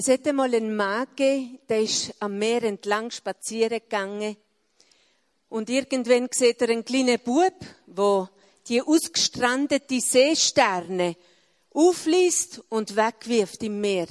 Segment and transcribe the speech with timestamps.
[0.00, 4.34] Es hätte mal einen Mann gegeben, der ist am Meer entlang spazieren gegangen.
[5.50, 7.52] Und irgendwann sieht er einen kleinen Bub,
[7.86, 8.26] wo
[8.66, 11.16] die ausgestrandete Seesterne
[11.74, 14.06] aufliest und wegwirft im Meer.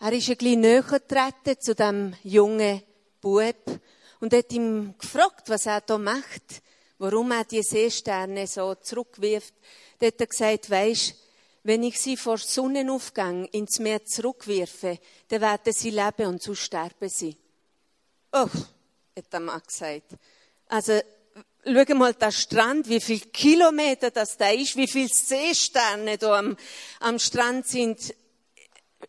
[0.00, 2.82] Er ist ein bisschen näher getreten zu dem jungen
[3.20, 3.80] Bub
[4.20, 6.62] und hat ihm gefragt, was er da macht,
[6.96, 9.52] warum er die Seesterne so zurückwirft.
[9.98, 11.16] Da hat er gesagt, weisst,
[11.62, 17.08] wenn ich sie vor Sonnenaufgang ins Meer zurückwirfe, dann werden sie leben und so sterben
[17.08, 17.36] sie.
[18.32, 18.48] Oh,
[19.16, 20.12] hat der Mann gesagt.
[20.68, 21.00] Also,
[21.64, 26.56] schau mal den Strand, wie viele Kilometer das da ist, wie viele Seesterne da am,
[27.00, 28.14] am Strand sind.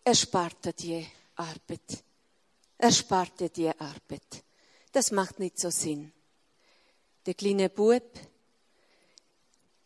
[0.04, 1.05] Er sparte die
[1.36, 2.04] Arbeit.
[2.77, 4.44] Er sparte die Arbeit.
[4.91, 6.12] Das macht nicht so Sinn.
[7.26, 8.04] Der kleine Bub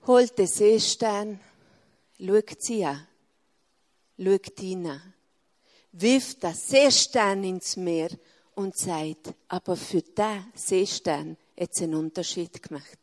[0.08, 1.40] holt den Seestern
[2.20, 3.08] schaut sie an,
[4.18, 5.14] schaut ihn an,
[5.92, 8.10] wirft das Seestern ins Meer
[8.56, 13.00] und sagt, aber für den Seestern hat es einen Unterschied gemacht.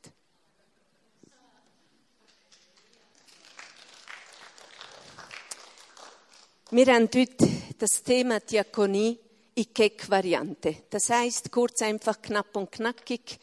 [6.71, 9.19] Wir haben heute das Thema Diakonie
[9.55, 10.85] in Keck-Variante.
[10.89, 13.39] Das heißt, kurz, einfach, knapp und knackig.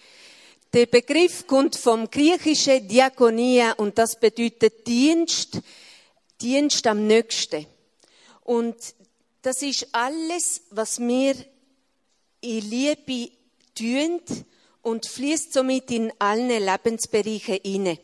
[0.72, 5.62] Der Begriff kommt vom griechischen Diakonia und das bedeutet Dienst,
[6.40, 7.66] Dienst am Nächsten.
[8.44, 8.76] Und
[9.42, 11.34] das ist alles, was wir
[12.42, 13.32] in Liebe
[13.74, 14.22] tun
[14.84, 17.98] und fließt somit in allen Lebensbereiche hinein.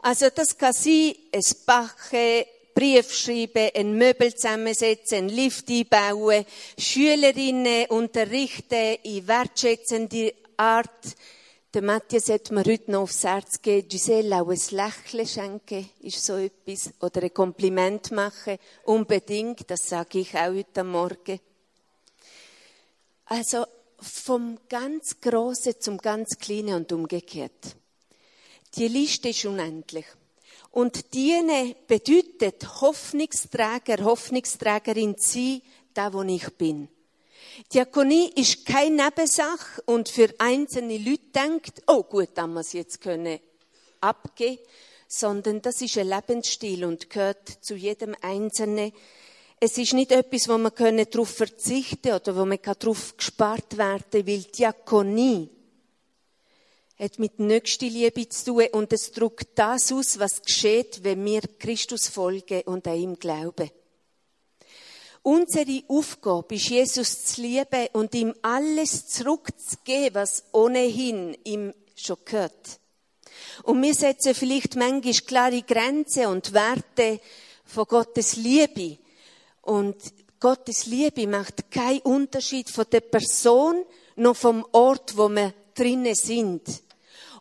[0.00, 2.44] Also das kann sein, ein Bachen,
[2.74, 6.44] Brief schreiben, ein Möbel zusammensetzen, ein Lift einbauen,
[6.78, 11.16] Schülerinnen unterrichten in wertschätzender Art,
[11.72, 16.24] der Matthias hat mir heute noch aufs Herz gegeben, Giselle, auch ein Lächeln schenken ist
[16.24, 16.90] so etwas.
[17.00, 21.38] Oder ein Kompliment machen, unbedingt, das sage ich auch heute Morgen.
[23.26, 23.64] Also
[24.00, 27.76] vom ganz Großen zum ganz Kleinen und umgekehrt.
[28.74, 30.06] Die Liste ist unendlich.
[30.72, 35.62] Und diene bedeutet Hoffnungsträger, Hoffnungsträgerin sein,
[35.94, 36.88] da wo ich bin.
[37.72, 43.00] Diakonie ist keine Nebensache und für einzelne Leute denkt, oh gut, dann muss ich jetzt
[43.00, 43.40] können
[44.00, 44.58] abgehen,
[45.06, 48.92] sondern das ist ein Lebensstil und gehört zu jedem Einzelnen.
[49.58, 54.42] Es ist nicht etwas, wo man darauf verzichten oder wo man darauf gespart werden weil
[54.42, 55.50] Diakonie
[56.98, 62.08] hat mit Nächstenliebe zu tun und es drückt das aus, was geschieht, wenn wir Christus
[62.08, 63.70] folgen und an ihm glauben.
[65.22, 72.80] Unsere Aufgabe ist, Jesus zu lieben und ihm alles zurückzugeben, was ohnehin ihm schon gehört.
[73.64, 77.20] Und wir setzen vielleicht manchmal klare Grenzen und Werte
[77.64, 78.98] von Gottes Liebe.
[79.62, 79.96] Und
[80.40, 83.84] Gottes Liebe macht keinen Unterschied von der Person
[84.16, 86.62] noch vom Ort, wo wir drinnen sind.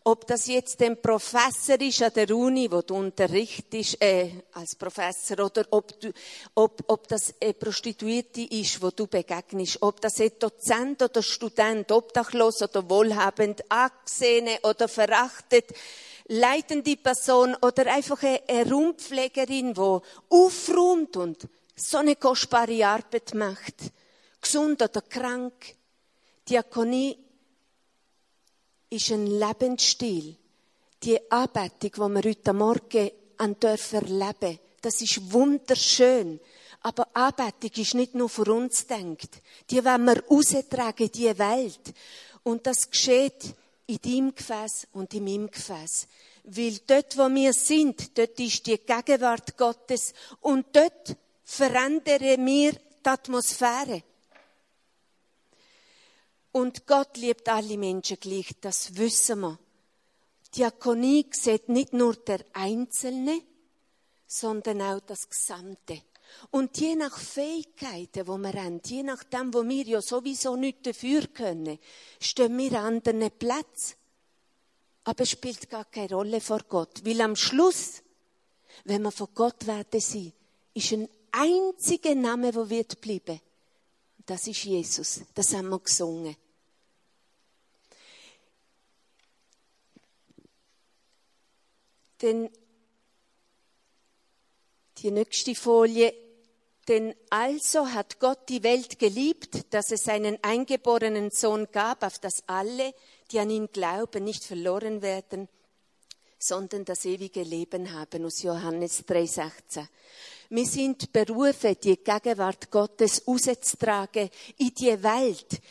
[0.09, 5.45] Ob das jetzt ein Professor ist an der Uni, wo du unterrichtest, äh, als Professor,
[5.45, 6.11] oder ob, du,
[6.55, 11.91] ob, ob das eine Prostituierte ist, wo du begegnest, ob das ein Dozent oder Student,
[11.91, 15.65] obdachlos oder wohlhabend, angesehen oder verachtet,
[16.27, 19.99] leitende Person oder einfach eine Rundpflegerin, die
[20.29, 23.75] aufräumt und so eine kostbare Arbeit macht,
[24.41, 25.75] gesund oder krank.
[26.49, 27.15] Diakonie
[28.89, 30.35] ist ein Lebensstil.
[31.03, 36.39] Die Anbetung, die wir heute Morgen an dürfen erleben, das ist wunderschön.
[36.81, 39.41] Aber Anbetung ist nicht nur für uns denkt.
[39.69, 41.93] Die wollen wir raustragen die Welt.
[42.43, 43.55] Und das geschieht
[43.87, 46.07] in deinem Gefäß und in meinem Gefäß.
[46.45, 53.09] Weil dort, wo wir sind, dort ist die Gegenwart Gottes und dort verändern wir die
[53.09, 54.03] Atmosphäre.
[56.51, 59.59] Und Gott liebt alle Menschen gleich, das wissen wir.
[60.55, 63.41] Diakonie sieht nicht nur der Einzelne,
[64.25, 66.01] sondern auch das Gesamte.
[66.51, 71.27] Und je nach Fähigkeiten, wo wir haben, je nachdem, wo wir ja sowieso nicht dafür
[71.27, 71.79] können,
[72.19, 73.95] stehen wir an anderen Platz.
[75.03, 77.05] Aber es spielt gar keine Rolle vor Gott.
[77.05, 78.03] Weil am Schluss,
[78.85, 80.33] wenn wir vor Gott werden sein,
[80.73, 83.39] ist ein einziger Name, wo wird bleiben.
[84.29, 85.21] Das ist Jesus.
[85.33, 86.35] Das haben wir gesungen.
[92.21, 92.47] Denn
[94.99, 96.13] die nächste Folie.
[96.87, 102.47] Denn also hat Gott die Welt geliebt, dass es seinen eingeborenen Sohn gab, auf dass
[102.47, 102.93] alle,
[103.31, 105.49] die an ihn glauben, nicht verloren werden,
[106.37, 109.87] sondern das ewige Leben haben, aus Johannes 3,16.
[110.51, 115.61] Wir sind berufen, die Gegenwart Gottes rauszutragen in die Welt.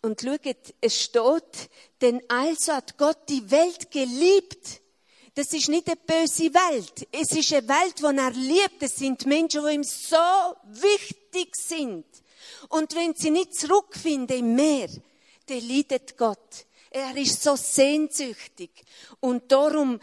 [0.00, 1.70] Und schaut, es steht,
[2.00, 4.80] denn also hat Gott die Welt geliebt.
[5.34, 7.08] Das ist nicht eine böse Welt.
[7.10, 8.80] Es ist eine Welt, die er liebt.
[8.80, 10.16] Es sind Menschen, die ihm so
[10.64, 12.06] wichtig sind.
[12.68, 14.88] Und wenn sie nicht zurückfinden im Meer,
[15.46, 16.66] dann leidet Gott.
[16.90, 18.70] Er ist so sehnsüchtig.
[19.18, 19.98] Und darum,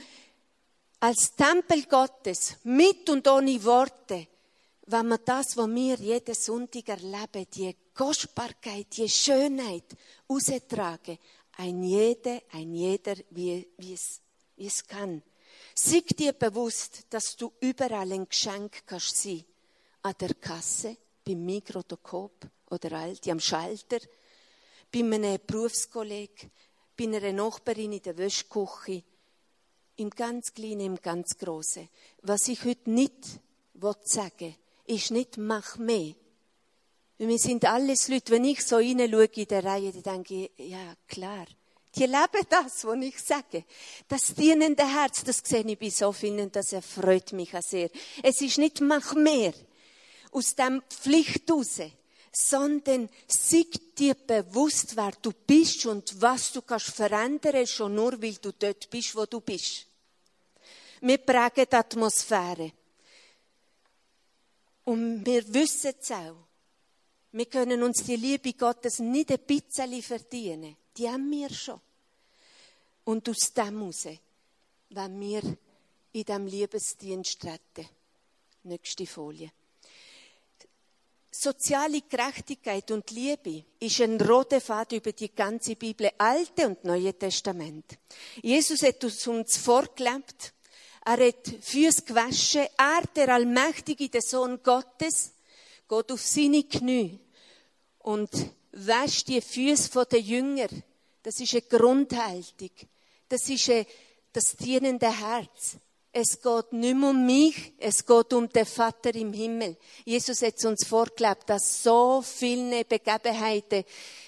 [1.03, 4.25] als Tempel Gottes, mit und ohne Worte,
[4.85, 9.83] wenn wir das, was wir jeden Sonntag erleben, die Kostbarkeit, die Schönheit
[10.29, 11.17] austragen,
[11.57, 14.21] ein jeder, ein jeder, wie, wie, es,
[14.55, 15.21] wie es kann.
[15.75, 19.43] Sei dir bewusst, dass du überall ein Geschenk kannst sein.
[20.03, 20.95] An der Kasse,
[21.25, 23.99] beim Mikrotokop oder Aldi am Schalter,
[24.89, 26.49] bei einem Berufskollegen,
[26.95, 29.03] bei einer Nachbarin in der Wäschküche,
[29.97, 31.87] im ganz Kleinen, im ganz Großen.
[32.21, 33.13] Was ich heute nicht
[34.03, 34.55] sagen will,
[34.85, 36.15] ist nicht, mach mehr.
[37.17, 40.95] Wir sind alles Leute, wenn ich so reinschaue in der Reihe, dann denke ich, ja,
[41.07, 41.45] klar.
[41.95, 43.65] Die leben das, was ich sage.
[44.07, 47.89] Das dienende Herz, das sehe ich bei so vielen, das erfreut mich auch sehr.
[48.23, 49.53] Es ist nicht, mach mehr.
[50.31, 51.79] Aus dem Pflicht raus
[52.35, 53.65] sondern sei
[53.97, 58.89] dir bewusst, wer du bist und was du kannst verändern, schon nur, weil du dort
[58.89, 59.85] bist, wo du bist.
[61.01, 62.71] Wir prägen die Atmosphäre.
[64.85, 66.35] Und wir wissen es auch.
[67.31, 70.75] Wir können uns die Liebe Gottes nicht ein bisschen verdienen.
[70.97, 71.79] Die haben wir schon.
[73.05, 74.07] Und aus dem heraus,
[74.89, 75.41] wenn wir
[76.13, 77.89] in diesem Liebesdienst treten.
[78.63, 79.51] Nächste Folie.
[81.35, 87.17] Soziale Gerechtigkeit und Liebe ist ein roter Faden über die ganze Bibel, Alte und Neue
[87.17, 87.97] Testament.
[88.43, 90.53] Jesus hat uns vorgelebt.
[91.03, 92.67] Er hat Füße gewaschen.
[92.77, 95.33] Er, der Allmächtige, der Sohn Gottes,
[95.89, 97.19] geht auf seine Knie
[97.97, 98.29] und
[98.71, 100.67] wäscht die Füße der Jünger.
[101.23, 102.69] Das ist eine Grundhaltung.
[103.27, 103.87] Das ist ein,
[104.33, 105.77] das dienende Herz.
[106.15, 109.75] Es geht nicht mehr um mich, es geht um den Vater im Himmel.
[110.05, 113.83] Jesus hat uns vorgelebt, dass so viele Begebenheiten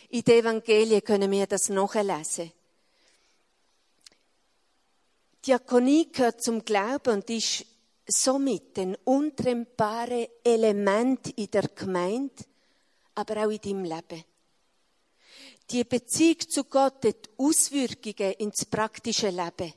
[0.09, 2.51] in den Evangelien können wir das nachlesen.
[5.45, 7.67] Diakonie gehört zum Glauben und ist
[8.07, 12.45] somit ein untrennbares Element in der Gemeinde,
[13.13, 14.23] aber auch in deinem Leben.
[15.69, 19.71] Die Beziehung zu Gott hat Auswirkungen ins praktische Leben.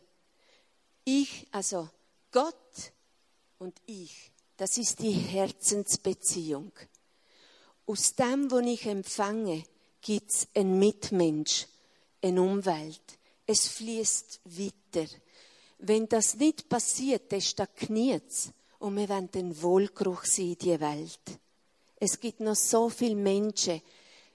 [1.05, 1.90] Ich, also
[2.31, 2.93] Gott
[3.59, 6.73] und ich, das ist die Herzensbeziehung.
[7.87, 9.65] Aus dem, was ich empfange,
[10.01, 11.67] gibt es einen Mitmensch,
[12.23, 13.01] eine Umwelt.
[13.47, 15.09] Es fließt weiter.
[15.79, 20.81] Wenn das nicht passiert, dann stagniert es und wir wollen den Wohlgeruch sehen in die
[20.81, 21.21] Welt.
[21.97, 23.81] Es gibt noch so viele Menschen,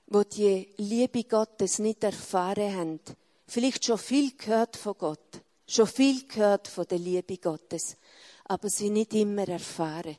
[0.07, 2.99] die die Liebe Gottes nicht erfahren haben.
[3.45, 7.97] Vielleicht schon viel gehört von Gott schon viel gehört von der Liebe Gottes,
[8.45, 10.17] aber sie nicht immer erfahren.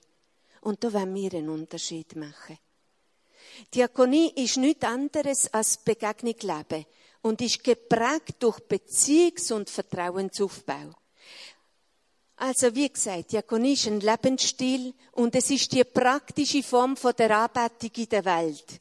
[0.62, 2.58] Und da wollen wir einen Unterschied machen.
[3.72, 6.86] Diakonie ist nichts anderes als Begegnung leben
[7.22, 10.94] und ist geprägt durch Beziehungs- und Vertrauensaufbau.
[12.36, 17.90] Also, wie gesagt, Diakonie ist ein Lebensstil und es ist die praktische Form der Anbetung
[17.96, 18.80] in der Welt.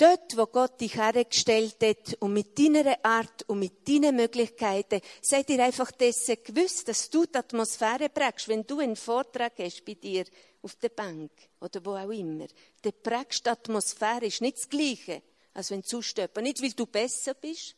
[0.00, 5.50] Dort, wo Gott dich hergestellt hat und mit deiner Art und mit deinen Möglichkeiten, seid
[5.50, 8.48] ihr einfach dessen gewusst, dass du die Atmosphäre prägst.
[8.48, 10.24] Wenn du einen Vortrag hast bei dir
[10.62, 11.30] auf der Bank
[11.60, 12.46] oder wo auch immer,
[12.80, 15.20] dann prägst die Atmosphäre, ist nicht das Gleiche,
[15.52, 16.44] als wenn du zustöpern.
[16.44, 17.76] Nicht, weil du besser bist,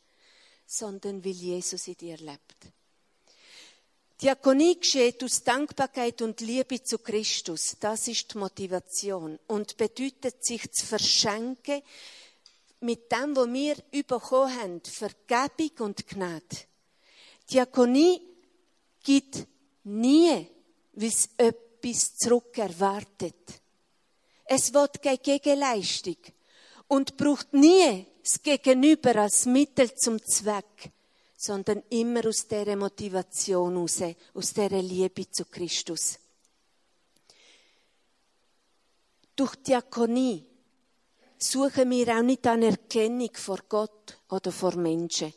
[0.65, 2.73] sondern weil Jesus in dir lebt.
[4.23, 7.77] Diakonie geschieht aus Dankbarkeit und Liebe zu Christus.
[7.81, 9.37] Das ist die Motivation.
[9.49, 11.83] Und bedeutet, sich zu verschenken
[12.79, 14.81] mit dem, was wir bekommen haben.
[14.85, 16.57] Vergebung und Gnade.
[17.51, 18.21] Diakonie
[19.03, 19.45] gibt
[19.83, 20.47] nie,
[20.93, 23.35] wie es etwas zurück erwartet.
[24.45, 26.19] Es wird keine Gegenleistung
[26.87, 30.93] und braucht nie das Gegenüber als Mittel zum Zweck
[31.43, 34.01] sondern immer aus dieser Motivation heraus,
[34.33, 36.17] aus dieser Liebe zu Christus.
[39.35, 40.47] Durch Diakonie
[41.39, 45.35] suchen wir auch nicht Anerkennung vor Gott oder vor Menschen.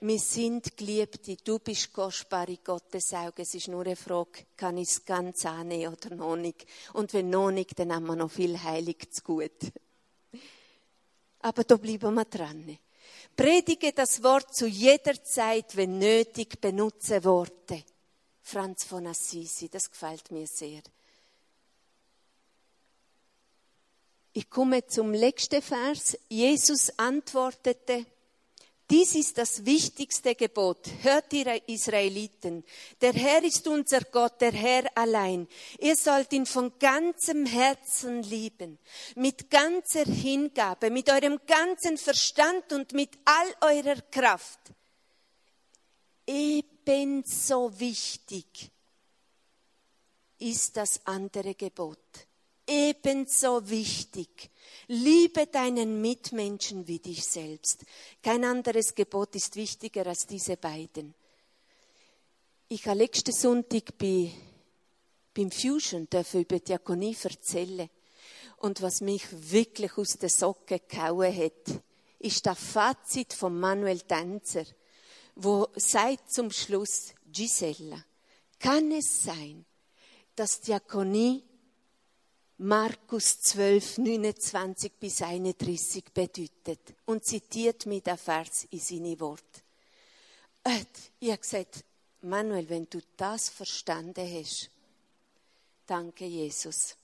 [0.00, 3.42] Wir sind Geliebte, du bist kostbar in Gottes Augen.
[3.42, 6.64] Es ist nur eine Frage, kann ich es ganz annehmen oder noch nicht?
[6.94, 9.72] Und wenn noch nicht, dann haben wir noch viel Heilig zu gut
[11.46, 12.76] aber da bleiben wir dran.
[13.36, 17.84] Predige das Wort zu jeder Zeit, wenn nötig, benutze Worte
[18.42, 19.68] Franz von Assisi.
[19.68, 20.82] Das gefällt mir sehr.
[24.32, 26.18] Ich komme zum letzten Vers.
[26.28, 28.06] Jesus antwortete,
[28.90, 30.86] dies ist das wichtigste Gebot.
[31.02, 32.64] Hört ihr Israeliten,
[33.00, 35.48] der Herr ist unser Gott, der Herr allein.
[35.78, 38.78] Ihr sollt ihn von ganzem Herzen lieben,
[39.16, 44.60] mit ganzer Hingabe, mit eurem ganzen Verstand und mit all eurer Kraft.
[46.26, 48.70] Ebenso wichtig
[50.38, 51.98] ist das andere Gebot
[52.66, 54.50] ebenso wichtig.
[54.88, 57.84] Liebe deinen Mitmenschen wie dich selbst.
[58.22, 61.12] Kein anderes Gebot ist wichtiger als diese beiden.
[62.68, 64.30] Ich habe letzten Sonntag bei,
[65.34, 67.90] beim Fusion dürfen über Diakonie erzählen.
[68.58, 71.82] Und was mich wirklich aus der Socke gehauen hat,
[72.20, 74.64] ist das Fazit von Manuel Tänzer,
[75.34, 78.04] wo sagt zum Schluss, Gisella,
[78.60, 79.64] kann es sein,
[80.36, 81.42] dass Diakonie
[82.58, 89.60] Markus 12, 29 bis 31 bedeutet und zitiert mir den Vers in seine Worte.
[91.20, 91.84] Ich habe gesagt,
[92.22, 94.70] Manuel, wenn du das verstanden hast,
[95.86, 96.96] danke Jesus.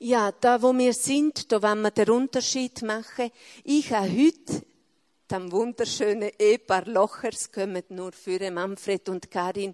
[0.00, 3.30] Ja, da wo wir sind, da wollen wir den Unterschied machen.
[3.64, 4.66] Ich habe heute
[5.30, 9.72] dem wunderschönen Ehepaar Lochers, kommen nur für Manfred und Karin,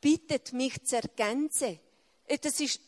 [0.00, 1.78] bittet mich zu ergänzen
[2.42, 2.80] das ist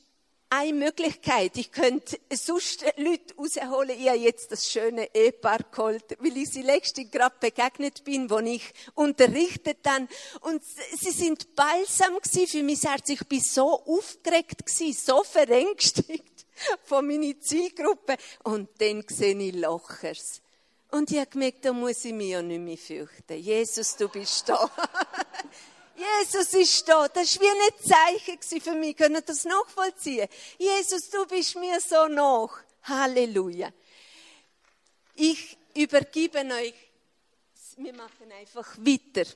[0.51, 1.57] eine Möglichkeit.
[1.57, 3.99] Ich könnte sonst Leute rausholen.
[3.99, 8.39] Ich habe jetzt das schöne Ehepaar geholt, weil ich sie letztens gerade begegnet bin, wo
[8.41, 10.09] ich unterrichtet dann.
[10.41, 13.09] Und sie sind balsam für mein Herz.
[13.09, 16.47] Ich bin so aufgeregt gewesen, so verängstigt
[16.85, 18.17] von meiner Zielgruppe.
[18.43, 20.43] Und dann sehe ich Lochers.
[20.91, 23.39] Und ich habe gemerkt, da muss ich mich ja nicht mehr fürchten.
[23.39, 24.69] Jesus, du bist da.
[26.01, 27.09] Jesus ist da.
[27.09, 28.97] Das war wie ein Zeichen für mich.
[28.97, 30.29] Können das nachvollziehen?
[30.59, 32.63] Jesus, du bist mir so nach.
[32.85, 33.71] Halleluja.
[35.17, 36.75] Ich übergebe euch.
[37.77, 39.29] Wir machen einfach weiter.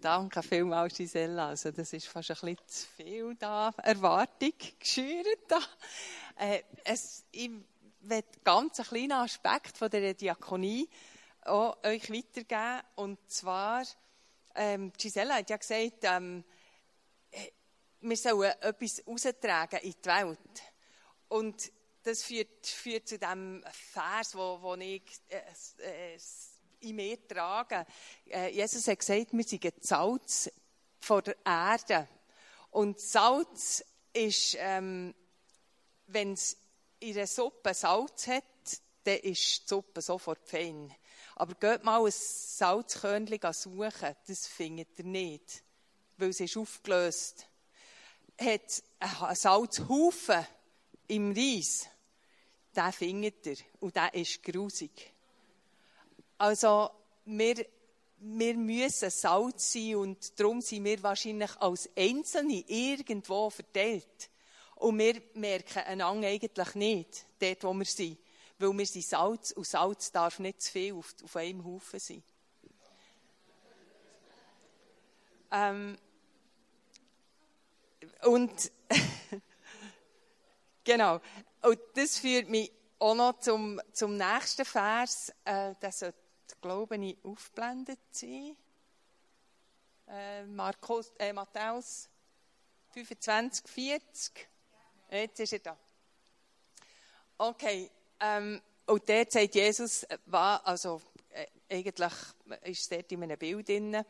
[0.00, 1.50] Danke vielmals, Gisella.
[1.50, 5.38] Also, das ist fast ein bisschen zu viel da, Erwartung geschürt.
[5.46, 5.60] Da.
[6.36, 7.50] Äh, es, ich
[8.00, 10.88] will ganz einen kleinen Aspekt von der Diakonie
[11.46, 12.82] auch euch weitergeben.
[12.96, 13.84] Und zwar,
[14.54, 16.44] ähm, Gisela hat ja gesagt, ähm,
[17.30, 17.50] äh,
[18.00, 20.62] wir sollen etwas raustragen in die Welt.
[21.28, 21.72] Und
[22.02, 26.18] das führt, führt zu dem Vers, wo, wo ich äh, äh,
[26.80, 27.86] in mir trage.
[28.28, 30.50] Äh, Jesus hat gesagt, wir sind Salz
[31.00, 32.08] vor der Erde.
[32.70, 35.14] Und Salz ist, ähm,
[36.06, 36.56] wenn es
[37.00, 38.44] in einer Suppe Salz hat,
[39.04, 40.94] dann ist die Suppe sofort fein.
[41.42, 45.64] Aber geht mal ein Salzkörnchen suchen, das findet ihr nicht,
[46.16, 47.48] weil es ist aufgelöst.
[48.40, 50.46] Hat einen Salzhaufen
[51.08, 51.88] im Reis,
[52.76, 55.12] den findet ihr und der ist grusig.
[56.38, 56.90] Also,
[57.24, 57.66] wir,
[58.18, 64.30] wir müssen Salz sein und darum sind wir wahrscheinlich als Einzelne irgendwo verteilt.
[64.76, 68.21] Und wir merken einander eigentlich nicht, dort wo wir sind
[68.62, 72.22] weil wir sind Salz und Salz darf nicht zu viel auf, auf einem Haufen sein.
[75.50, 75.98] Ähm,
[78.22, 78.72] und
[80.84, 81.20] genau,
[81.62, 86.18] und das führt mich auch noch zum, zum nächsten Vers, äh, der sollte,
[86.60, 88.56] glaube ich, aufblendet sein.
[90.06, 92.08] Äh, Markus, äh, Matthäus
[92.90, 94.48] 25, 40.
[95.10, 95.78] Jetzt ist er da.
[97.38, 97.90] Okay,
[98.22, 102.12] ähm, und dort sagt Jesus, war, also äh, eigentlich
[102.64, 104.04] ist es dort in einem Bild drin,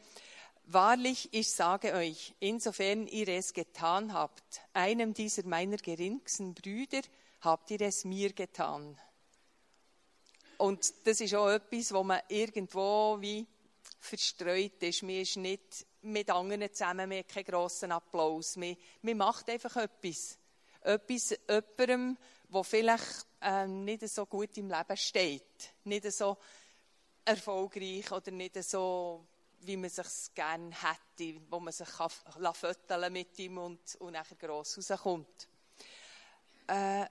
[0.66, 7.00] Wahrlich, ich sage euch, insofern ihr es getan habt, einem dieser meiner geringsten Brüder,
[7.40, 8.97] habt ihr es mir getan.
[10.57, 13.47] Und das ist auch etwas, wo man irgendwo wie
[13.99, 15.02] verstreut ist.
[15.02, 18.57] Man ist nicht mit anderen zusammen, man hat keinen grossen Applaus.
[18.57, 20.38] Man, man macht einfach etwas.
[20.83, 22.16] Etwas jemandem,
[22.52, 26.37] wo vielleicht äh, nicht so gut im Leben steht, nicht so
[27.25, 29.25] erfolgreich oder nicht so,
[29.61, 34.76] wie man sich gerne hätte, wo man sich kann mit ihm und, und nachher gross
[34.76, 35.49] rauskommt.
[36.66, 37.06] Äh,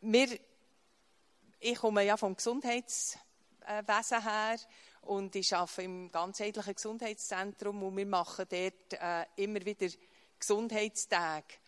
[0.00, 0.38] wir,
[1.60, 3.18] ich komme ja vom Gesundheitswesen
[3.66, 4.56] her
[5.02, 9.88] und ich arbeite im ganzheitlichen Gesundheitszentrum und wir machen dort äh, immer wieder
[10.38, 11.61] Gesundheitstage.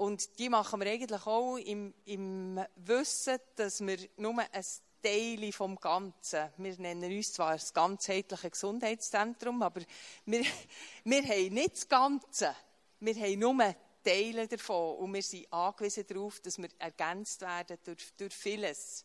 [0.00, 4.64] Und die machen wir eigentlich auch im, im Wissen, dass wir nur ein
[5.02, 6.48] Teile vom Ganzen.
[6.56, 9.82] Wir nennen uns zwar das ganzheitliche Gesundheitszentrum, aber
[10.24, 10.42] wir,
[11.04, 12.56] wir haben nicht das Ganze.
[12.98, 18.14] Wir haben nur Teile davon und wir sind angewiesen darauf, dass wir ergänzt werden durch,
[18.16, 19.04] durch vieles.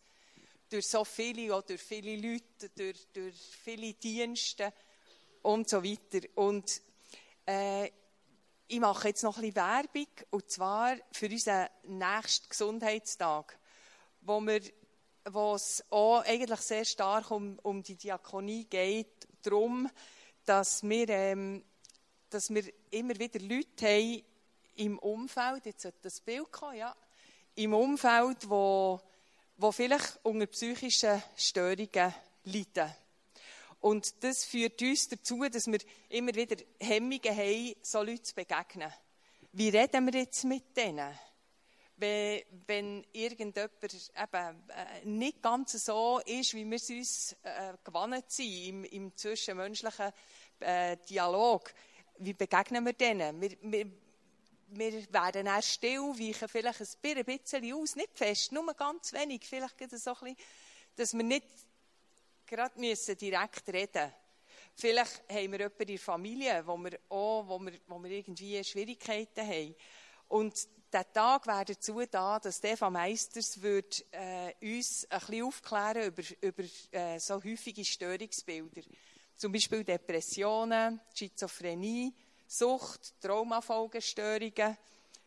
[0.70, 4.72] Durch so viele, auch durch viele Leute, durch, durch viele Dienste
[5.42, 6.26] und so weiter.
[6.36, 6.82] Und
[7.46, 7.92] äh,
[8.68, 13.58] ich mache jetzt noch ein bisschen Werbung, und zwar für unseren nächsten Gesundheitstag,
[14.22, 14.62] wo, wir,
[15.30, 19.90] wo es auch eigentlich sehr stark um, um die Diakonie geht, darum,
[20.46, 21.64] dass wir, ähm,
[22.30, 24.24] dass wir immer wieder Leute haben
[24.76, 26.96] im Umfeld, jetzt sollte das Bild kommen, ja,
[27.56, 29.00] im Umfeld, wo,
[29.58, 32.94] wo vielleicht unter psychischen Störungen leiden.
[33.86, 35.78] Und das führt uns dazu, dass wir
[36.10, 38.92] immer wieder Hemmungen haben, so Leuten zu begegnen.
[39.52, 41.16] Wie reden wir jetzt mit denen?
[41.98, 48.26] Wenn, wenn irgendjemand eben äh, nicht ganz so ist, wie wir es uns äh, gewohnt
[48.32, 50.12] sind im, im zwischenmenschlichen
[50.62, 51.72] äh, Dialog,
[52.18, 53.40] wie begegnen wir denen?
[53.40, 53.86] Wir, wir,
[54.70, 59.78] wir werden erst still, weichen vielleicht ein bisschen aus, nicht fest, nur ganz wenig, vielleicht
[59.92, 60.38] so ein bisschen,
[60.96, 61.46] dass wir nicht
[62.46, 64.12] gerade müssen direkt reden
[64.78, 68.62] Vielleicht haben wir jemanden in der Familie, wo wir, auch, wo wir, wo wir irgendwie
[68.62, 69.76] Schwierigkeiten haben.
[70.28, 76.08] Und der Tag wäre dazu da, dass Stefan Meisters würde, äh, uns ein bisschen aufklären
[76.08, 78.82] über, über äh, so häufige Störungsbilder.
[79.38, 82.14] Zum Beispiel Depressionen, Schizophrenie,
[82.48, 84.78] Sucht, Traumafolgestörungen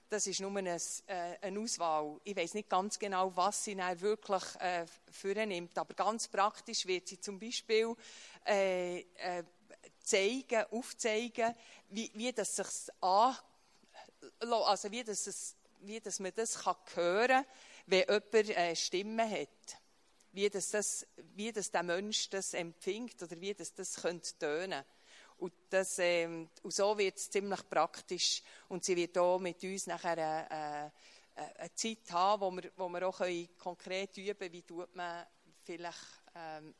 [0.08, 2.20] das ist nur eine, äh, eine Auswahl.
[2.24, 7.08] Ich weiß nicht ganz genau, was sie dann wirklich äh, vornimmt, aber ganz praktisch wird
[7.08, 7.94] sie zum Beispiel
[8.46, 9.44] äh, äh,
[10.02, 11.54] zeigen, aufzeigen,
[11.90, 12.66] wie, wie das sich
[14.40, 17.44] also wie, das wie das man das kann hören
[17.88, 19.78] wenn jemand äh, Stimme hat.
[20.32, 24.84] Wie, das, das, wie das der Mensch das empfindet oder wie das, das könnte.
[25.38, 28.42] Und, das, ähm, und so wird es ziemlich praktisch.
[28.68, 30.92] Und sie wird auch mit uns nachher eine, eine,
[31.58, 33.22] eine Zeit haben, wo wir, wo wir auch
[33.58, 35.26] konkret üben können, wie tut man
[35.64, 36.74] vielleicht ähm,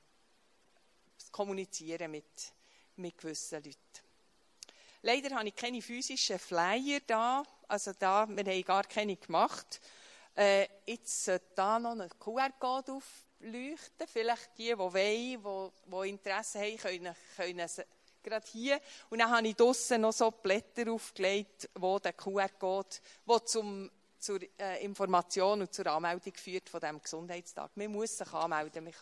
[1.30, 2.52] kommunizieren mit,
[2.96, 4.08] mit gewissen Leuten.
[5.02, 7.44] Leider habe ich keine physischen Flyer da.
[7.68, 9.80] Also da, wir haben gar keine gemacht.
[10.34, 14.06] Äh, jetzt sollte da noch ein QR-Code aufleuchten.
[14.06, 17.68] Vielleicht die, die wollen, die, die Interesse haben, können, können
[18.22, 18.81] gerade hier.
[19.11, 24.40] Und dann habe ich draussen noch so Blätter aufgelegt, wo der QR-Code, wo zum, zur
[24.59, 27.70] äh, Information und zur Anmeldung führt von diesem Gesundheitstag.
[27.76, 28.92] Man muss sich anmelden.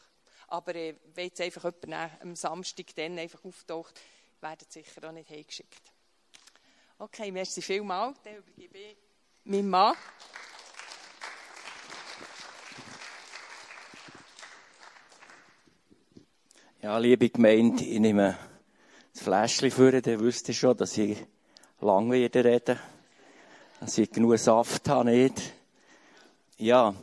[0.48, 4.00] Aber äh, wenn jetzt einfach jemand am Samstag dann einfach auftaucht,
[4.40, 5.92] werden sicher auch nicht heimgeschickt.
[6.98, 8.16] Okay, merci vielmals.
[8.22, 8.96] Dann übergebe ich
[9.44, 9.96] meinem Mann.
[16.82, 18.38] Ja, liebe Gemeinde, ich nehme
[19.16, 21.16] das Fläschchen führen, dann wüsste ich schon, dass ich
[21.80, 22.78] lang wieder reden
[23.80, 25.52] dass ich genug Saft habe, nicht.
[26.56, 26.94] Ja,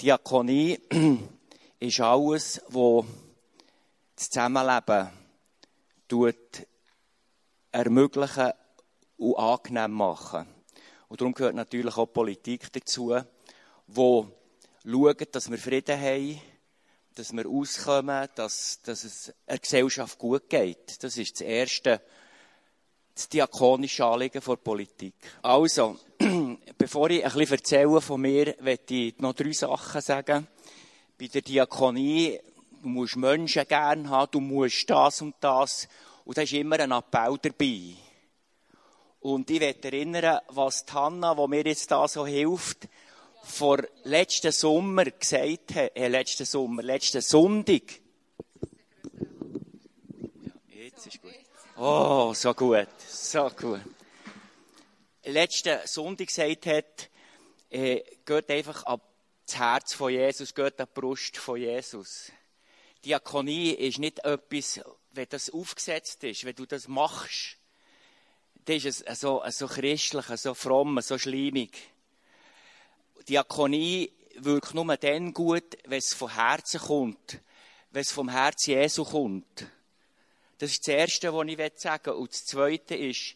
[0.00, 0.78] Diakonie
[1.80, 3.04] ist alles, was
[4.14, 5.08] das Zusammenleben
[6.06, 6.66] tut,
[7.72, 8.52] ermöglichen
[9.18, 10.46] und angenehm machen.
[11.08, 13.16] Und darum gehört natürlich auch Politik dazu,
[13.88, 14.28] wo
[14.84, 16.40] schaut, dass wir Frieden haben,
[17.16, 21.02] dass wir auskommen, dass, dass es der Gesellschaft gut geht.
[21.02, 22.02] Das ist das erste,
[23.14, 25.14] das diakonische Anliegen der Politik.
[25.40, 25.98] Also,
[26.78, 30.46] bevor ich ein bisschen erzähle von mir, möchte ich noch drei Sachen sagen.
[31.18, 32.38] Bei der Diakonie,
[32.82, 35.88] du musst Menschen gerne haben, du musst das und das.
[36.26, 37.94] Und da ist immer ein Appell dabei.
[39.20, 42.86] Und ich möchte erinnern, was Hanna, die mir jetzt da so hilft,
[43.46, 48.00] vor letzten Sommer gesagt hat, äh, letzten Sommer, letzten Sonntag.
[50.68, 51.32] Ja, jetzt ist gut.
[51.76, 53.80] Oh, so gut, so gut.
[55.24, 57.10] Letzten Sonntag gesagt hat,
[57.70, 59.12] äh, geht einfach ab
[59.46, 62.32] das Herz von Jesus, geht an die Brust von Jesus.
[63.04, 64.80] Diakonie ist nicht etwas,
[65.12, 67.58] wenn das aufgesetzt ist, wenn du das machst,
[68.64, 71.95] dann ist es so, so christlich, so fromm, so schleimig.
[73.28, 77.40] Diakonie wirkt nur dann gut, wenn es von Herzen kommt,
[77.90, 79.66] wenn es vom Herzen Jesu kommt.
[80.58, 82.12] Das ist das Erste, was ich sagen will.
[82.12, 83.34] Und das Zweite ist,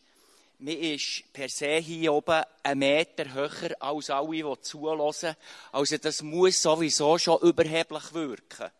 [0.59, 5.35] man ist per se hier oben einen Meter höher als alle, die zulassen.
[5.73, 8.71] Also das muss sowieso schon überheblich wirken.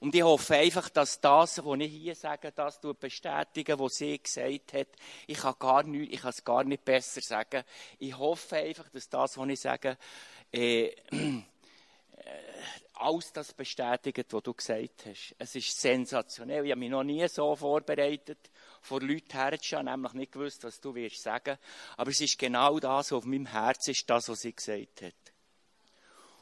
[0.00, 4.72] Und ich hoffe einfach, dass das, was ich hier sage, das bestätigen, was sie gesagt
[4.72, 4.88] hat.
[5.26, 7.62] Ich kann, gar nicht, ich kann es gar nicht besser sagen.
[7.98, 9.98] Ich hoffe einfach, dass das, was ich sage,
[10.52, 10.90] äh,
[12.94, 15.34] alles das bestätigt, was du gesagt hast.
[15.38, 16.64] Es ist sensationell.
[16.64, 20.94] Ich habe mich noch nie so vorbereitet, vor Leuten herzustehen, nämlich nicht gewusst, was du
[20.94, 21.58] wirst sagen.
[21.98, 25.14] Aber es ist genau das, was auf meinem Herz ist, das, was sie gesagt hat.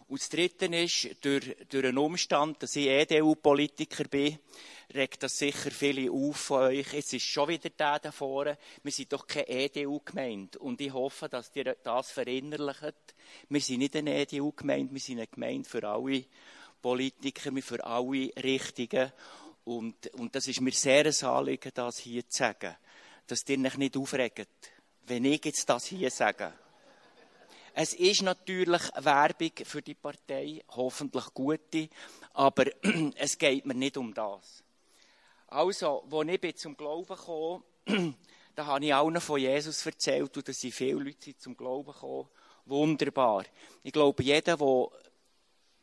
[0.08, 4.38] Und das Dritte ist, durch, durch einen Umstand, dass ich EDU-Politiker bin,
[4.94, 6.94] regt das sicher viele auf von euch.
[6.94, 8.56] Jetzt ist schon wieder der da vorne.
[8.82, 10.58] Wir sind doch keine EDU-Gemeinde.
[10.60, 13.14] Und ich hoffe, dass ihr das verinnerlicht.
[13.50, 16.24] Wir sind nicht eine EDU-Gemeinde, wir sind eine Gemeinde für alle
[16.80, 19.12] Politiker, für alle Richtigen.
[19.64, 22.74] Und, und das ist mir sehr ein Anliegen, das hier zu sagen.
[23.26, 24.48] Dass ihr euch nicht aufregt,
[25.06, 26.54] wenn ich jetzt das hier sage.
[27.80, 31.88] Es ist natürlich Werbung für die Partei, hoffentlich gute,
[32.32, 32.64] aber
[33.14, 34.64] es geht mir nicht um das.
[35.46, 38.16] Also, als ich zum Glauben kam,
[38.56, 42.28] da habe ich allen von Jesus erzählt und da sind viele Leute zum Glauben gekommen.
[42.64, 43.44] Wunderbar.
[43.84, 44.88] Ich glaube, jeder, der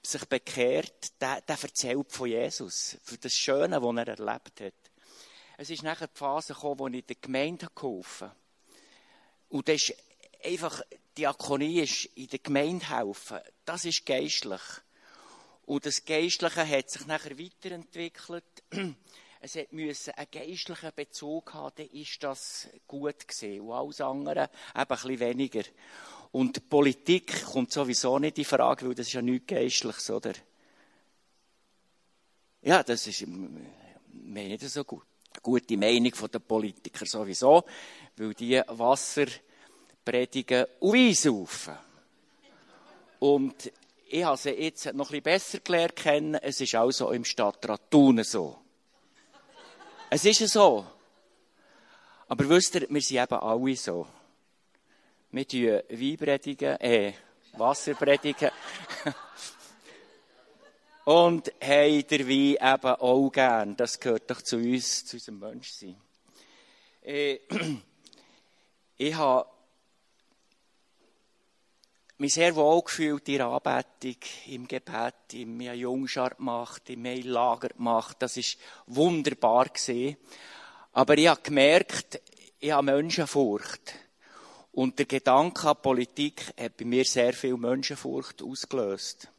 [0.01, 4.91] sich bekehrt, der, der erzählt von Jesus, für das Schöne, was er erlebt hat.
[5.55, 8.37] Es ist nachher die Phase gekommen, wo ich der Gemeinde geholfen habe.
[9.47, 9.95] Und das ist
[10.43, 10.81] einfach,
[11.17, 13.39] Diakonie ist in der Gemeinde helfen.
[13.63, 14.61] Das ist geistlich.
[15.65, 18.43] Und das Geistliche hat sich nachher weiterentwickelt.
[19.41, 23.61] Es musste einen geistlichen Bezug haben, dann ist das gut gesehen.
[23.61, 25.63] Und alles andere eben ein bisschen weniger.
[26.31, 30.33] Und Politik kommt sowieso nicht in Frage, weil das ist ja nichts Geistliches, oder?
[32.63, 35.05] Ja, das ist, mir nicht so gut.
[35.31, 37.65] Eine gute Meinung der Politiker sowieso,
[38.17, 39.27] weil die Wasser
[40.05, 41.77] predigen und Wein saufen.
[43.19, 43.71] Und
[44.07, 46.35] ich habe sie jetzt noch ein bisschen besser gelernt kennen.
[46.35, 48.57] Es ist auch so im Stadtrat Thun so.
[50.09, 50.85] Es ist so.
[52.27, 54.07] Aber wisst ihr, wir sind eben alle so.
[55.31, 57.13] Wir tun Wein predigen, äh,
[57.53, 58.51] Wasser predigen.
[61.05, 63.75] Und haben der Wein eben auch gern.
[63.75, 65.97] Das gehört doch zu uns, zu unserem Menschsein.
[67.03, 67.39] Äh,
[68.97, 69.47] ich habe
[72.17, 74.15] mich sehr wohl gefühlt in der Anbetung,
[74.47, 78.17] im Gebet, im Jungschar gemacht, im Lager gemacht.
[78.19, 80.17] Das ist wunderbar gesehen.
[80.93, 82.21] Aber ich habe gemerkt,
[82.59, 83.93] ich habe Menschenfurcht.
[84.71, 89.29] Und der Gedanke an Politik hat bei mir sehr viel Menschenfurcht ausgelöst.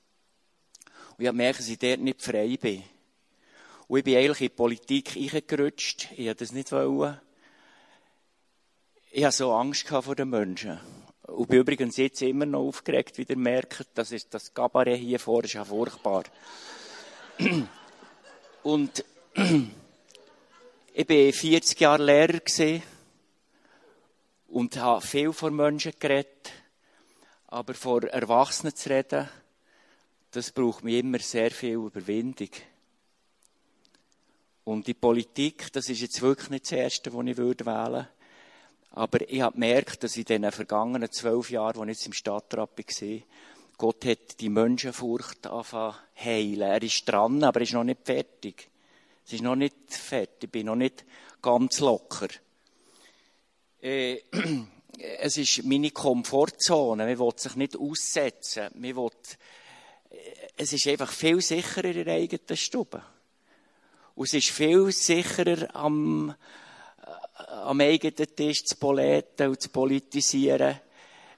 [1.17, 2.83] Und ich habe gemerkt, dass ich dort nicht frei bin.
[3.89, 6.09] Und ich bin eigentlich in die Politik eingerutscht.
[6.13, 7.21] Ich wollte das nicht wollen.
[9.13, 10.79] Ich hatte so Angst vor den Menschen.
[11.27, 13.87] Und bin übrigens jetzt immer noch aufgeregt, wie ihr merkt.
[13.95, 16.25] Das ist das Gabaret hier vor, ist ja furchtbar.
[18.63, 19.05] Und
[20.95, 22.41] ich war 40 Jahre Lehrer
[24.49, 26.51] und habe viel vor Menschen geredet.
[27.49, 29.29] Aber vor Erwachsenen zu reden,
[30.31, 32.51] das braucht mir immer sehr viel Überwindung.
[34.65, 38.09] Und die Politik, das ist jetzt wirklich nicht das Erste, was ich wählen würde.
[38.97, 42.71] Aber ich habe gemerkt, dass in den vergangenen zwölf Jahren, als ich jetzt im Stadtrat
[42.79, 43.19] war,
[43.77, 46.63] Gott hat die Menschenfurcht angefangen heilen.
[46.63, 48.71] Er ist dran, aber er ist noch nicht fertig.
[49.27, 51.05] Es ist noch nicht fertig, ich bin noch nicht
[51.43, 52.29] ganz locker.
[53.83, 54.23] Äh,
[55.19, 57.05] es ist meine Komfortzone.
[57.05, 58.71] Man will sich nicht aussetzen.
[58.77, 59.11] Man will,
[60.09, 60.17] äh,
[60.57, 63.03] es ist einfach viel sicherer in der eigenen Stube.
[64.15, 66.35] Und es ist viel sicherer am,
[67.37, 70.81] am eigenen Tisch zu poleten und zu politisieren,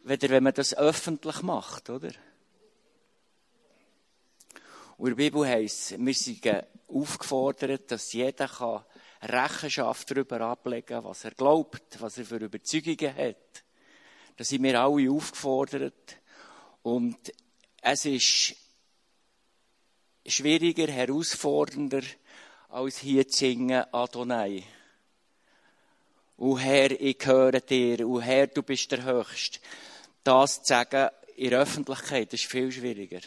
[0.04, 2.10] weder wenn man das öffentlich macht, oder?
[4.96, 6.46] Und in der Bibel heisst wir sind
[6.88, 8.84] aufgefordert, dass jeder kann
[9.22, 13.64] Rechenschaft darüber ablegen kann, was er glaubt, was er für Überzeugungen hat.
[14.36, 16.16] Da sind wir alle aufgefordert.
[16.82, 17.32] Und
[17.82, 18.54] es ist
[20.26, 22.02] schwieriger, herausfordernder,
[22.68, 24.62] als hier zu singen Adonai.
[26.40, 29.58] O Herr, ich höre dir, O Herr, du bist der Höchste.
[30.22, 33.20] Das zu sagen in der Öffentlichkeit ist viel schwieriger.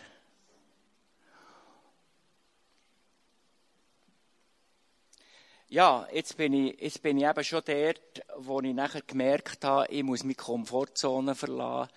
[5.67, 9.91] Ja, jetzt bin ich, jetzt bin ich eben schon dort, wo ich nachher gemerkt habe,
[9.91, 11.91] ich muss meine Komfortzone verlassen.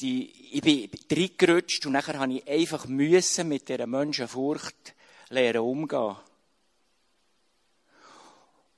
[0.00, 4.94] Die, ich bin reingerutscht und nachher habe ich einfach müssen mit dieser Menschenfurcht
[5.30, 6.16] lernen umgehen.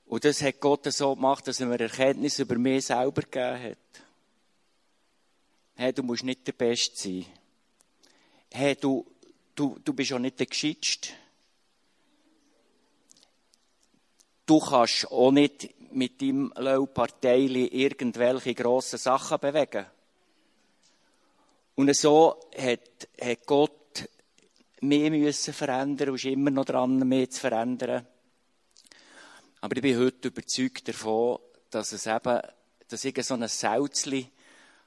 [0.09, 4.03] Und das hat Gott so gemacht, dass er mir Erkenntnis über mich selber gegeben hat.
[5.75, 7.25] Hey, du musst nicht der Beste sein.
[8.51, 9.05] Hey, du,
[9.53, 11.09] du, du bist auch nicht der Gescheitste.
[14.47, 16.51] Du kannst auch nicht mit deinem
[16.91, 17.41] Partei
[17.71, 19.85] irgendwelche grossen Sachen bewegen.
[21.75, 24.09] Und so hat, hat Gott
[24.81, 28.07] mehr müssen verändern und ist immer noch dran, mehr zu verändern.
[29.61, 32.39] Aber ich bin heute überzeugt davon, dass es eben,
[32.87, 34.29] dass ich so ein Salzli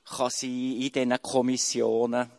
[0.05, 2.31] kann sein in diesen Kommissionen,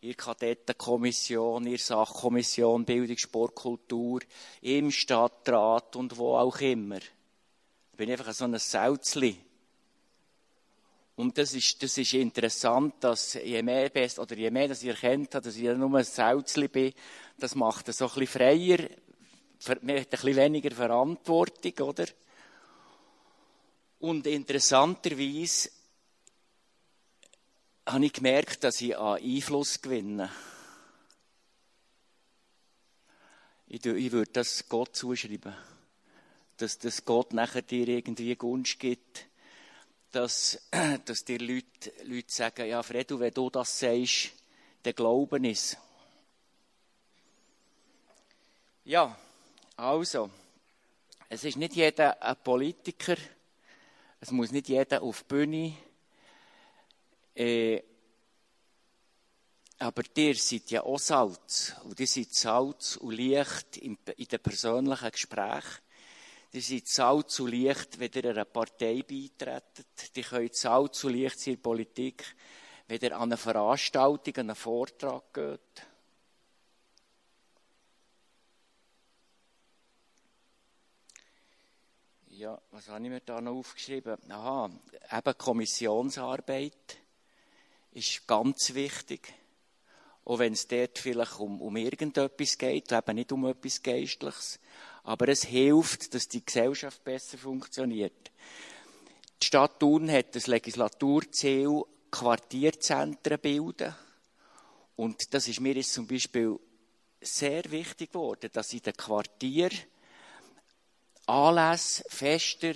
[0.00, 4.20] der Kadettenkommission, der Sachkommission Bildung, Sport, Kultur,
[4.62, 6.98] im Stadtrat und wo auch immer.
[6.98, 9.36] Ich bin einfach so ein Salzli.
[11.16, 14.90] Und das ist, das ist interessant, dass je mehr, best, oder je mehr dass ich
[14.90, 16.92] erkennt habe, dass ich nur ein Salzli bin,
[17.36, 18.88] das macht es so ein bisschen freier,
[19.66, 22.06] man hat ein bisschen weniger Verantwortung, oder?
[23.98, 25.70] Und interessanterweise
[27.86, 30.30] habe ich gemerkt, dass ich an Einfluss gewinne.
[33.66, 35.54] Ich, würde das Gott zuschreiben.
[36.56, 39.26] Dass, dass Gott nachher dir irgendwie Gunst gibt.
[40.12, 40.68] Dass,
[41.04, 44.30] dass dir Leute, Leute sagen, ja, Fredo, wenn du das sagst,
[44.82, 45.76] dann glauben es.
[48.84, 49.18] Ja,
[49.78, 50.28] also,
[51.28, 53.16] es ist nicht jeder ein Politiker,
[54.20, 55.76] es muss nicht jeder auf die Bühne,
[57.36, 57.80] äh,
[59.78, 61.76] aber ihr seid ja auch Salz.
[61.84, 65.78] Und ihr seid Salz und Licht in, in den persönlichen Gesprächen.
[66.50, 70.10] Ihr seid Salz und Licht, wenn ihr einer Partei beitretet.
[70.16, 72.24] Ihr könnt Salz und Licht in der Politik,
[72.88, 75.87] wenn ihr an eine Veranstaltung, an einen Vortrag geht.
[82.38, 84.16] Ja, was habe ich mir da noch aufgeschrieben?
[84.30, 84.70] Aha,
[85.10, 86.96] eben Kommissionsarbeit
[87.90, 89.34] ist ganz wichtig.
[90.24, 94.60] Auch wenn es dort vielleicht um, um irgendetwas geht, eben nicht um etwas Geistliches.
[95.02, 98.30] Aber es hilft, dass die Gesellschaft besser funktioniert.
[99.42, 103.96] Die Stadt Thun hat das Legislaturziel Quartierzentren bilden.
[104.94, 106.56] Und das ist mir jetzt zum Beispiel
[107.20, 109.70] sehr wichtig geworden, dass in den Quartier
[111.28, 112.74] Anlässe, Fester,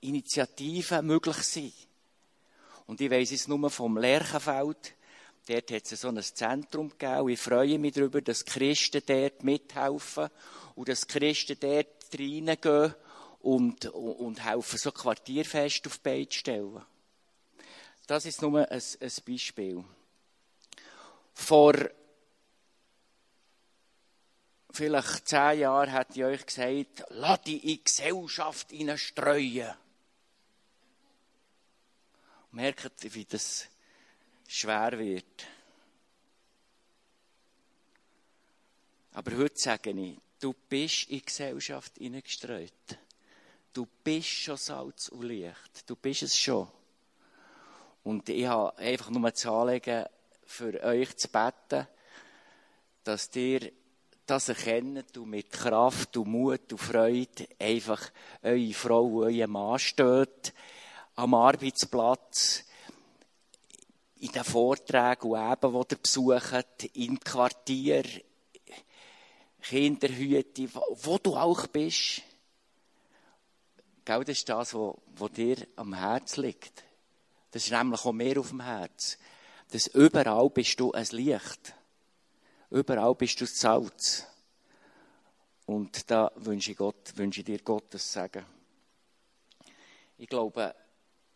[0.00, 1.72] Initiativen möglich sind.
[2.86, 4.94] Und ich weiss jetzt nur vom Lerchenfeld,
[5.48, 7.28] dort hat es so ein Zentrum gegeben.
[7.30, 10.28] Ich freue mich darüber, dass Christen dort mithelfen
[10.74, 12.94] und dass Christen dort reingehen
[13.40, 16.82] und, und, und helfen, so Quartierfest auf die zu stellen.
[18.06, 19.84] Das ist nur ein, ein Beispiel.
[21.32, 21.74] Vor
[24.72, 29.74] vielleicht zehn Jahren hätte ich euch gesagt, lass dich in die Gesellschaft streuen
[32.52, 33.68] merkt, wie das
[34.46, 35.46] schwer wird.
[39.14, 42.72] Aber heute sage ich, du bist in die Gesellschaft hineingestreut.
[43.72, 45.88] Du bist schon Salz und Licht.
[45.88, 46.68] Du bist es schon.
[48.04, 50.06] Und ich habe einfach nur das Anliegen,
[50.44, 51.86] für euch zu beten,
[53.04, 53.72] dass ihr
[54.26, 58.10] das erkennt und mit Kraft und Mut und Freude einfach
[58.42, 60.52] eure Frau und euer Mann steht
[61.16, 62.64] am Arbeitsplatz,
[64.20, 68.04] in den Vorträgen und eben, die ihr besucht, im Quartier,
[69.60, 72.22] Kinderhüte, wo du auch bist.
[74.04, 76.84] Gell, das ist das, was dir am Herz liegt.
[77.50, 79.18] Das ist nämlich auch mehr auf dem Herz.
[79.70, 81.74] Das überall bist du ein Licht.
[82.72, 84.26] Überall bist du Salz.
[85.66, 88.46] Und da wünsche ich, Gott, wünsche ich dir Gottes Segen.
[90.16, 90.74] Ich glaube,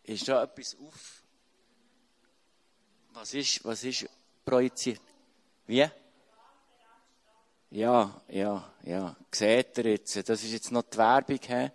[0.01, 1.21] ist da etwas auf?
[3.13, 4.09] Was ist, was ist
[4.43, 5.01] projiziert?
[5.67, 5.87] Wie?
[7.69, 9.15] Ja, ja, ja.
[9.31, 10.27] Seht ihr jetzt?
[10.27, 11.69] Das ist jetzt noch die Werbung, he?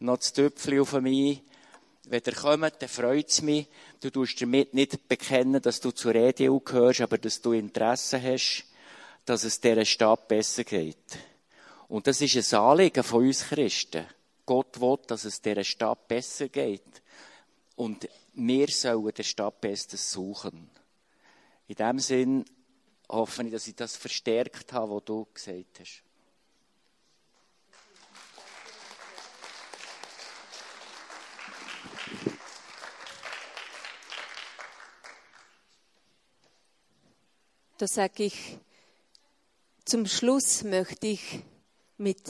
[0.00, 1.42] noch das Töpfchen auf mich.
[2.04, 3.68] Wenn ihr kommt, dann freut es mich.
[4.00, 8.68] Du tust damit nicht bekennen, dass du zur EDU gehörst, aber dass du Interesse hast,
[9.28, 11.18] dass es dieser Stadt besser geht.
[11.88, 14.06] Und das ist ein Anliegen von uns Christen.
[14.46, 17.02] Gott will, dass es dieser Stadt besser geht.
[17.76, 20.70] Und wir sollen der Stadt Bestes suchen.
[21.66, 22.44] In dem Sinn
[23.06, 26.02] hoffe ich, dass ich das verstärkt habe, was du gesagt hast.
[37.76, 38.58] Da sage ich,
[39.88, 41.42] zum Schluss möchte ich
[41.96, 42.22] mit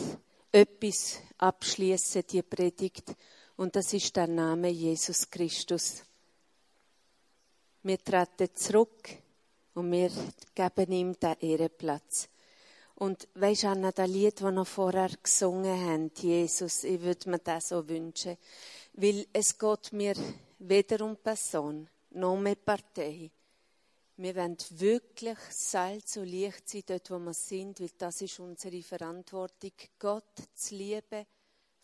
[0.52, 3.16] etwas abschließen, die Predigt.
[3.56, 6.04] Und das ist der Name Jesus Christus.
[7.82, 9.08] Wir treten zurück
[9.74, 10.10] und wir
[10.54, 12.28] geben ihm den Ehrenplatz.
[12.94, 17.70] Und weisst Anna, das Lied, das wir vorher gesungen haben, Jesus, ich würde mir das
[17.70, 18.36] so wünschen.
[18.92, 20.14] Weil es geht mir
[20.60, 23.32] weder um Person, noch um Partei.
[24.20, 28.82] Wir wollen wirklich Salz und Licht sein, dort wo wir sind, weil das ist unsere
[28.82, 31.24] Verantwortung, Gott zu lieben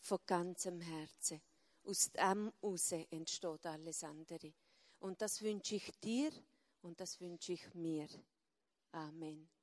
[0.00, 1.40] von ganzem Herzen.
[1.84, 4.52] Aus dem heraus entsteht alles andere.
[4.98, 6.32] Und das wünsche ich dir
[6.82, 8.08] und das wünsche ich mir.
[8.90, 9.53] Amen.